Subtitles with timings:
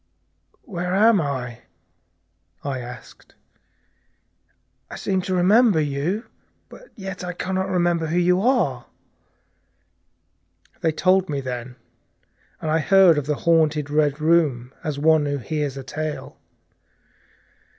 [0.63, 1.59] "Where am I?"
[2.63, 3.35] I said.
[4.89, 6.25] "I seem to remember you,
[6.71, 8.87] and yet I can not remember who you are."
[10.79, 11.75] They told me then,
[12.59, 16.39] and I heard of the haunted Red Room as one who hears a tale.